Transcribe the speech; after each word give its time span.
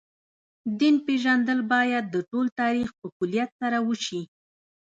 دین 0.79 0.95
پېژندل 1.05 1.59
باید 1.73 2.05
د 2.09 2.15
ټول 2.29 2.45
تاریخ 2.61 2.89
په 2.99 3.07
کُلیت 3.17 3.49
سره 3.61 3.77
وشي. 3.87 4.21